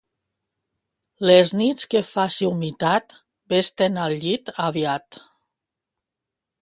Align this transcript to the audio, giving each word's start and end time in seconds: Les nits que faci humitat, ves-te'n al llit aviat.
Les 1.29 1.51
nits 1.59 1.85
que 1.91 2.01
faci 2.07 2.49
humitat, 2.53 3.17
ves-te'n 3.53 4.01
al 4.07 4.19
llit 4.25 4.53
aviat. 4.69 5.21